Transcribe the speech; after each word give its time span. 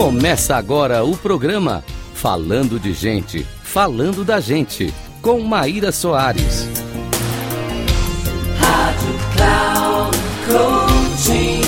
Começa 0.00 0.56
agora 0.56 1.04
o 1.04 1.14
programa 1.14 1.84
Falando 2.14 2.80
de 2.80 2.90
Gente, 2.94 3.42
Falando 3.42 4.24
da 4.24 4.40
Gente, 4.40 4.90
com 5.20 5.38
Maíra 5.40 5.92
Soares. 5.92 6.66
Rádio 8.56 9.14
Cloud 9.36 10.16
Coaching. 10.46 11.60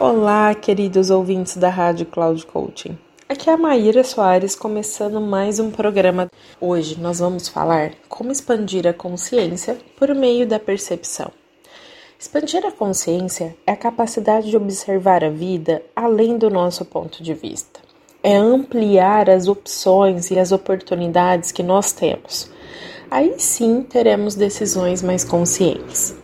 Olá, 0.00 0.52
queridos 0.56 1.10
ouvintes 1.10 1.56
da 1.56 1.68
Rádio 1.68 2.06
Cloud 2.06 2.44
Coaching. 2.46 2.98
Aqui 3.28 3.48
é 3.48 3.52
a 3.52 3.56
Maíra 3.56 4.02
Soares 4.02 4.56
começando 4.56 5.20
mais 5.20 5.60
um 5.60 5.70
programa. 5.70 6.28
Hoje 6.60 7.00
nós 7.00 7.20
vamos 7.20 7.46
falar 7.46 7.92
como 8.08 8.32
expandir 8.32 8.88
a 8.88 8.92
consciência 8.92 9.78
por 9.96 10.12
meio 10.16 10.48
da 10.48 10.58
percepção. 10.58 11.30
Expandir 12.18 12.64
a 12.64 12.72
consciência 12.72 13.56
é 13.66 13.72
a 13.72 13.76
capacidade 13.76 14.48
de 14.48 14.56
observar 14.56 15.24
a 15.24 15.28
vida 15.28 15.82
além 15.94 16.38
do 16.38 16.48
nosso 16.48 16.84
ponto 16.84 17.22
de 17.22 17.34
vista. 17.34 17.80
É 18.22 18.36
ampliar 18.36 19.28
as 19.28 19.48
opções 19.48 20.30
e 20.30 20.38
as 20.38 20.52
oportunidades 20.52 21.52
que 21.52 21.62
nós 21.62 21.92
temos. 21.92 22.50
Aí 23.10 23.34
sim 23.38 23.82
teremos 23.82 24.34
decisões 24.34 25.02
mais 25.02 25.24
conscientes. 25.24 26.14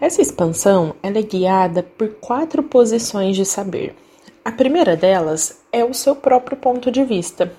Essa 0.00 0.20
expansão 0.20 0.94
é 1.02 1.10
guiada 1.22 1.82
por 1.82 2.08
quatro 2.20 2.62
posições 2.62 3.34
de 3.34 3.46
saber. 3.46 3.96
A 4.44 4.52
primeira 4.52 4.94
delas 4.94 5.58
é 5.72 5.84
o 5.84 5.94
seu 5.94 6.14
próprio 6.14 6.56
ponto 6.56 6.90
de 6.90 7.02
vista. 7.02 7.50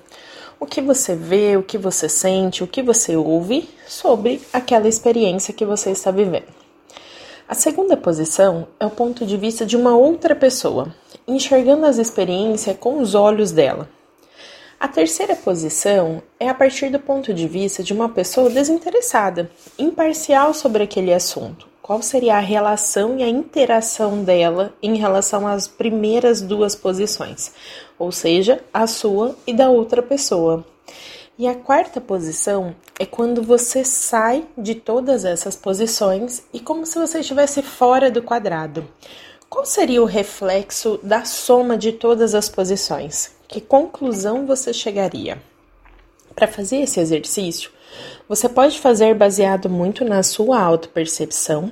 O 0.60 0.66
que 0.66 0.80
você 0.80 1.16
vê, 1.16 1.56
o 1.56 1.62
que 1.62 1.76
você 1.76 2.08
sente, 2.08 2.62
o 2.62 2.66
que 2.66 2.82
você 2.82 3.16
ouve 3.16 3.68
sobre 3.86 4.40
aquela 4.52 4.88
experiência 4.88 5.52
que 5.52 5.64
você 5.64 5.90
está 5.90 6.10
vivendo. 6.10 6.57
A 7.48 7.54
segunda 7.54 7.96
posição 7.96 8.68
é 8.78 8.84
o 8.84 8.90
ponto 8.90 9.24
de 9.24 9.34
vista 9.38 9.64
de 9.64 9.74
uma 9.74 9.96
outra 9.96 10.36
pessoa, 10.36 10.94
enxergando 11.26 11.86
as 11.86 11.96
experiências 11.96 12.76
com 12.76 13.00
os 13.00 13.14
olhos 13.14 13.52
dela. 13.52 13.88
A 14.78 14.86
terceira 14.86 15.34
posição 15.34 16.22
é 16.38 16.46
a 16.46 16.52
partir 16.52 16.90
do 16.90 16.98
ponto 16.98 17.32
de 17.32 17.48
vista 17.48 17.82
de 17.82 17.94
uma 17.94 18.10
pessoa 18.10 18.50
desinteressada, 18.50 19.50
imparcial 19.78 20.52
sobre 20.52 20.82
aquele 20.82 21.10
assunto, 21.10 21.66
qual 21.80 22.02
seria 22.02 22.36
a 22.36 22.40
relação 22.40 23.18
e 23.18 23.22
a 23.22 23.28
interação 23.28 24.22
dela 24.22 24.74
em 24.82 24.98
relação 24.98 25.48
às 25.48 25.66
primeiras 25.66 26.42
duas 26.42 26.76
posições, 26.76 27.50
ou 27.98 28.12
seja, 28.12 28.62
a 28.74 28.86
sua 28.86 29.34
e 29.46 29.54
da 29.54 29.70
outra 29.70 30.02
pessoa. 30.02 30.66
E 31.38 31.46
a 31.46 31.54
quarta 31.54 32.00
posição 32.00 32.74
é 32.98 33.06
quando 33.06 33.44
você 33.44 33.84
sai 33.84 34.44
de 34.58 34.74
todas 34.74 35.24
essas 35.24 35.54
posições 35.54 36.42
e 36.52 36.58
como 36.58 36.84
se 36.84 36.98
você 36.98 37.20
estivesse 37.20 37.62
fora 37.62 38.10
do 38.10 38.20
quadrado. 38.20 38.84
Qual 39.48 39.64
seria 39.64 40.02
o 40.02 40.04
reflexo 40.04 40.98
da 41.00 41.24
soma 41.24 41.78
de 41.78 41.92
todas 41.92 42.34
as 42.34 42.48
posições? 42.48 43.36
Que 43.46 43.60
conclusão 43.60 44.46
você 44.46 44.72
chegaria? 44.72 45.40
Para 46.34 46.48
fazer 46.48 46.78
esse 46.78 46.98
exercício, 46.98 47.70
você 48.28 48.48
pode 48.48 48.80
fazer 48.80 49.14
baseado 49.14 49.70
muito 49.70 50.04
na 50.04 50.24
sua 50.24 50.60
autopercepção, 50.60 51.70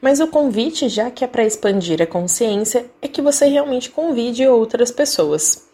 mas 0.00 0.20
o 0.20 0.28
convite, 0.28 0.88
já 0.88 1.10
que 1.10 1.24
é 1.24 1.26
para 1.26 1.44
expandir 1.44 2.00
a 2.00 2.06
consciência, 2.06 2.88
é 3.02 3.08
que 3.08 3.20
você 3.20 3.46
realmente 3.46 3.90
convide 3.90 4.46
outras 4.46 4.92
pessoas. 4.92 5.66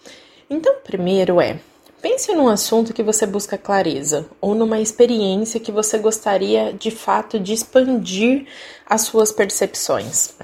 Então, 0.49 0.77
primeiro 0.83 1.43
é 1.43 1.61
Pense 2.05 2.35
num 2.35 2.51
assunto 2.51 2.93
que 2.93 3.03
você 3.03 3.25
busca 3.25 3.57
clareza 3.57 4.27
ou 4.39 4.55
numa 4.55 4.79
experiência 4.79 5.59
que 5.59 5.73
você 5.73 5.97
gostaria 5.97 6.71
de 6.71 6.91
fato 6.91 7.41
de 7.41 7.55
expandir 7.55 8.47
as 8.87 9.01
suas 9.01 9.33
percepções. 9.33 10.35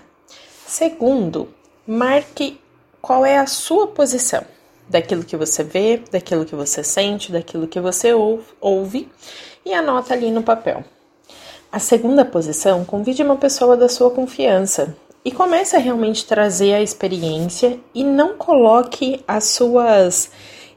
Segundo, 0.67 1.49
marque 1.87 2.59
qual 3.03 3.27
é 3.27 3.37
a 3.37 3.47
sua 3.47 3.89
posição 3.89 4.43
daquilo 4.89 5.23
que 5.23 5.37
você 5.37 5.63
vê, 5.63 6.03
daquilo 6.11 6.47
que 6.47 6.55
você 6.55 6.83
sente, 6.83 7.31
daquilo 7.31 7.69
que 7.69 7.79
você 7.79 8.15
ouve 8.59 9.13
e 9.63 9.75
anota 9.75 10.15
ali 10.15 10.31
no 10.31 10.43
papel. 10.43 10.83
A 11.71 11.79
segunda 11.79 12.25
posição, 12.25 12.87
convide 12.87 13.23
uma 13.23 13.37
pessoa 13.37 13.77
da 13.77 13.87
sua 13.91 14.11
confiança 14.11 14.97
e 15.23 15.31
comece 15.31 15.77
a 15.77 15.79
realmente 15.79 16.25
trazer 16.25 16.73
a 16.73 16.81
experiência 16.81 17.79
e 17.95 18.03
não 18.03 18.39
coloque 18.39 19.23
as 19.29 19.45
suas 19.45 20.31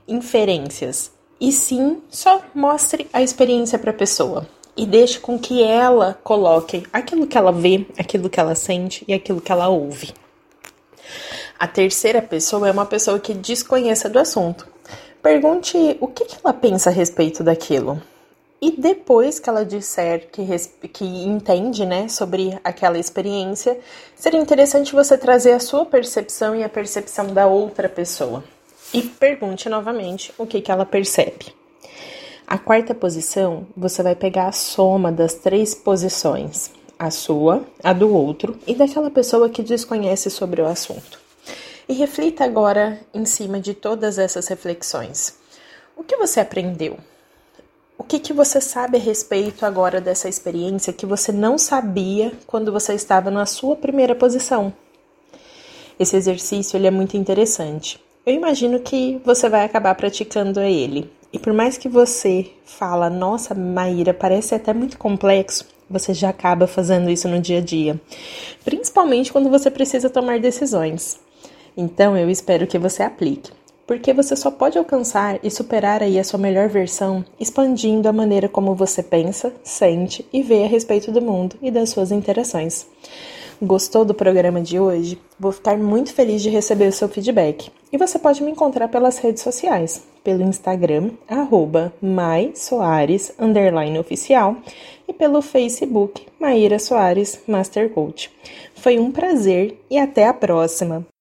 inferências, 0.08 1.12
e 1.40 1.52
sim 1.52 2.02
só 2.10 2.42
mostre 2.54 3.08
a 3.12 3.22
experiência 3.22 3.78
para 3.78 3.92
a 3.92 3.96
pessoa 3.96 4.48
e 4.76 4.86
deixe 4.86 5.20
com 5.20 5.38
que 5.38 5.62
ela 5.64 6.18
coloque 6.24 6.84
aquilo 6.92 7.28
que 7.28 7.38
ela 7.38 7.52
vê, 7.52 7.86
aquilo 7.98 8.30
que 8.30 8.40
ela 8.40 8.56
sente 8.56 9.04
e 9.08 9.14
aquilo 9.14 9.42
que 9.42 9.52
ela 9.52 9.68
ouve. 9.68 10.14
A 11.60 11.68
terceira 11.68 12.22
pessoa 12.22 12.68
é 12.68 12.72
uma 12.72 12.86
pessoa 12.86 13.20
que 13.20 13.34
desconheça 13.34 14.10
do 14.10 14.20
assunto. 14.20 14.68
Pergunte 15.22 15.98
o 16.02 16.08
que, 16.08 16.26
ela 16.44 16.54
pensa 16.54 16.90
a 16.90 16.94
respeito 16.94 17.44
daquilo. 17.44 18.02
E 18.62 18.72
depois 18.72 19.40
que 19.40 19.50
ela 19.50 19.66
disser 19.66 20.30
que, 20.32 20.46
que 20.90 21.06
entende 21.06 21.86
né, 21.86 22.08
sobre 22.08 22.58
aquela 22.64 22.98
experiência, 22.98 23.78
seria 24.16 24.40
interessante 24.40 24.94
você 24.94 25.18
trazer 25.18 25.52
a 25.52 25.60
sua 25.60 25.86
percepção 25.86 26.56
e 26.56 26.64
a 26.64 26.70
percepção 26.70 27.28
da 27.28 27.46
outra 27.46 27.88
pessoa. 27.88 28.44
E 28.94 29.02
pergunte 29.02 29.68
novamente 29.68 30.32
o 30.38 30.46
que, 30.46 30.62
que 30.62 30.72
ela 30.72 30.86
percebe. 30.86 31.54
A 32.46 32.60
quarta 32.60 32.94
posição, 32.94 33.66
você 33.76 34.04
vai 34.04 34.16
pegar 34.16 34.48
a 34.48 34.52
soma 34.52 35.12
das 35.12 35.34
três 35.34 35.74
posições: 35.74 36.72
a 37.00 37.10
sua, 37.10 37.66
a 37.84 37.92
do 37.92 38.14
outro 38.14 38.60
e 38.68 38.76
daquela 38.76 39.10
pessoa 39.10 39.50
que 39.50 39.64
desconhece 39.64 40.30
sobre 40.30 40.62
o 40.62 40.68
assunto. 40.68 41.20
E 41.90 41.94
reflita 41.94 42.44
agora 42.44 43.00
em 43.14 43.26
cima 43.26 43.60
de 43.60 43.74
todas 43.74 44.20
essas 44.20 44.48
reflexões. 44.48 45.38
O 45.98 46.04
que 46.04 46.16
você 46.16 46.40
aprendeu? 46.40 46.98
O 47.98 48.04
que, 48.04 48.20
que 48.20 48.34
você 48.34 48.62
sabe 48.62 48.98
a 48.98 49.02
respeito 49.02 49.66
agora 49.66 50.00
dessa 50.00 50.30
experiência 50.30 50.94
que 50.94 51.06
você 51.06 51.32
não 51.32 51.58
sabia 51.58 52.32
quando 52.46 52.72
você 52.72 52.94
estava 52.94 53.32
na 53.32 53.46
sua 53.46 53.76
primeira 53.76 54.14
posição? 54.14 54.74
Esse 56.00 56.16
exercício 56.16 56.78
ele 56.78 56.88
é 56.88 56.92
muito 56.92 57.18
interessante. 57.18 58.00
Eu 58.26 58.34
imagino 58.34 58.80
que 58.80 59.20
você 59.26 59.50
vai 59.50 59.66
acabar 59.66 59.94
praticando 59.96 60.62
ele. 60.62 61.12
E 61.34 61.38
por 61.38 61.52
mais 61.52 61.78
que 61.78 61.90
você 61.90 62.52
fala, 62.64 63.10
nossa, 63.10 63.54
Maíra, 63.54 64.14
parece 64.14 64.56
até 64.56 64.74
muito 64.74 64.98
complexo, 64.98 65.66
você 65.90 66.14
já 66.14 66.30
acaba 66.30 66.66
fazendo 66.66 67.10
isso 67.10 67.28
no 67.28 67.42
dia 67.42 67.58
a 67.58 67.62
dia. 67.62 68.00
Principalmente 68.64 69.30
quando 69.30 69.50
você 69.50 69.70
precisa 69.70 70.10
tomar 70.10 70.40
decisões. 70.40 71.20
Então 71.76 72.16
eu 72.16 72.30
espero 72.30 72.66
que 72.66 72.80
você 72.80 73.04
aplique, 73.04 73.52
porque 73.86 74.14
você 74.14 74.38
só 74.38 74.50
pode 74.50 74.78
alcançar 74.78 75.38
e 75.44 75.52
superar 75.52 76.02
aí 76.02 76.18
a 76.18 76.24
sua 76.24 76.40
melhor 76.40 76.70
versão 76.70 77.26
expandindo 77.38 78.08
a 78.08 78.14
maneira 78.14 78.48
como 78.48 78.74
você 78.74 79.04
pensa, 79.04 79.52
sente 79.66 80.26
e 80.32 80.42
vê 80.42 80.64
a 80.64 80.68
respeito 80.68 81.12
do 81.12 81.22
mundo 81.22 81.58
e 81.62 81.70
das 81.70 81.90
suas 81.90 82.10
interações. 82.10 82.86
Gostou 83.66 84.04
do 84.04 84.14
programa 84.14 84.60
de 84.60 84.78
hoje? 84.78 85.18
Vou 85.40 85.54
ficar 85.54 85.78
muito 85.78 86.14
feliz 86.14 86.42
de 86.42 86.50
receber 86.50 86.90
o 86.90 86.92
seu 86.92 87.08
feedback. 87.08 87.72
E 87.94 87.98
você 87.98 88.20
pode 88.20 88.44
me 88.44 88.52
encontrar 88.52 88.90
pelas 88.90 89.20
redes 89.20 89.42
sociais, 89.42 90.04
pelo 90.22 90.44
Instagram, 90.44 91.12
arroba 91.30 91.94
oficial 94.02 94.58
e 95.08 95.14
pelo 95.14 95.42
Facebook 95.42 96.26
Maíra 96.38 96.78
Soares 96.78 97.40
Master 97.48 97.90
Coach. 97.90 98.30
Foi 98.76 99.00
um 99.00 99.14
prazer 99.14 99.80
e 99.90 99.98
até 99.98 100.28
a 100.28 100.34
próxima! 100.34 101.13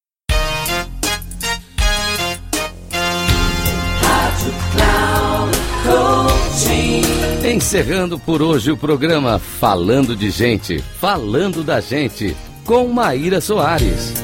Encerrando 7.53 8.19
por 8.19 8.41
hoje 8.41 8.73
o 8.73 8.79
programa 8.79 9.39
Falando 9.39 10.17
de 10.17 10.31
Gente, 10.31 10.79
Falando 10.79 11.63
da 11.63 11.83
Gente, 11.83 12.35
com 12.65 12.89
Maíra 12.89 13.43
Soares. 13.43 14.15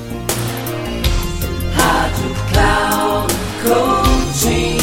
Rádio 1.75 2.34
Cloud 2.50 3.34
Coaching. 3.62 4.78